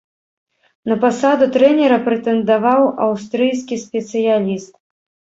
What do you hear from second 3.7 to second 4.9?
спецыяліст.